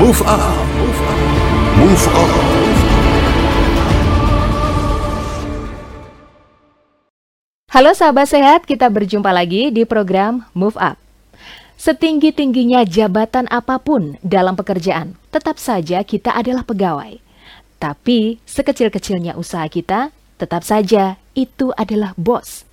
[0.00, 0.40] Move up,
[1.76, 2.30] move on.
[7.68, 10.96] Halo sahabat sehat, kita berjumpa lagi di program Move Up.
[11.76, 17.20] Setinggi-tingginya jabatan apa pun dalam pekerjaan, tetap saja kita adalah pegawai.
[17.76, 22.64] Tapi sekecil-kecilnya usaha kita, tetap saja itu adalah bos.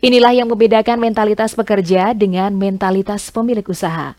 [0.00, 4.16] Inilah yang membedakan mentalitas pekerja dengan mentalitas pemilik usaha.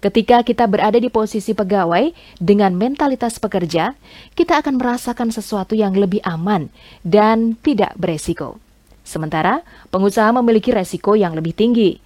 [0.00, 3.92] Ketika kita berada di posisi pegawai dengan mentalitas pekerja,
[4.32, 6.72] kita akan merasakan sesuatu yang lebih aman
[7.04, 8.56] dan tidak beresiko.
[9.04, 9.60] Sementara
[9.92, 12.00] pengusaha memiliki resiko yang lebih tinggi.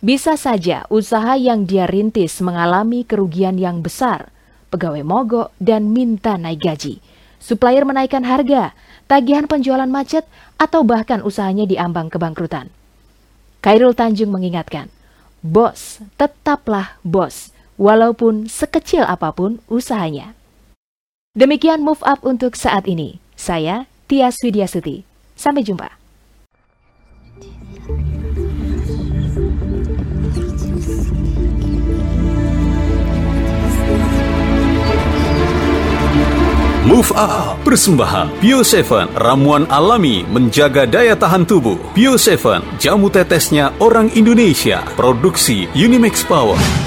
[0.00, 4.32] Bisa saja usaha yang dia rintis mengalami kerugian yang besar,
[4.72, 7.04] pegawai mogok dan minta naik gaji,
[7.36, 8.72] supplier menaikkan harga,
[9.04, 10.24] tagihan penjualan macet,
[10.56, 12.72] atau bahkan usahanya diambang kebangkrutan.
[13.60, 14.88] Kairul Tanjung mengingatkan,
[15.44, 20.36] bos tetaplah bos, walaupun sekecil apa pun usahanya.
[21.36, 23.20] Demikian move up untuk saat ini.
[23.36, 25.04] Saya Tias Widiasuti.
[25.36, 26.05] Sampai jumpa.
[36.86, 37.58] Move Up.
[37.66, 41.74] Persembahan Bio 7 Ramuan alami menjaga daya tahan tubuh.
[41.98, 44.86] Bio 7 Jamu tetesnya orang Indonesia.
[44.94, 46.85] Produksi Unimax Power